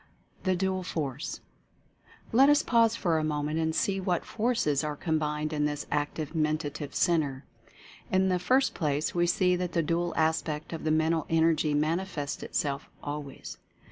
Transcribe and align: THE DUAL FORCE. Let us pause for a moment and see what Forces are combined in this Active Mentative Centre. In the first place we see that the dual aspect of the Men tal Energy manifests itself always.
THE 0.45 0.55
DUAL 0.55 0.81
FORCE. 0.81 1.41
Let 2.31 2.49
us 2.49 2.63
pause 2.63 2.95
for 2.95 3.19
a 3.19 3.23
moment 3.23 3.59
and 3.59 3.75
see 3.75 3.99
what 3.99 4.25
Forces 4.25 4.83
are 4.83 4.95
combined 4.95 5.53
in 5.53 5.65
this 5.65 5.85
Active 5.91 6.33
Mentative 6.33 6.95
Centre. 6.95 7.45
In 8.11 8.27
the 8.29 8.39
first 8.39 8.73
place 8.73 9.13
we 9.13 9.27
see 9.27 9.55
that 9.57 9.73
the 9.73 9.83
dual 9.83 10.15
aspect 10.17 10.73
of 10.73 10.85
the 10.85 10.89
Men 10.89 11.11
tal 11.11 11.27
Energy 11.29 11.75
manifests 11.75 12.41
itself 12.41 12.89
always. 13.03 13.59